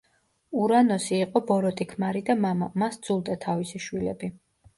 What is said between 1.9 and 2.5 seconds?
ქმარი და